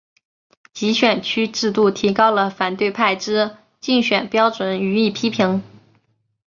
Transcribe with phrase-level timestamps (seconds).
[0.73, 5.61] 集选区制度提高了反对派之竞选标准予以批评。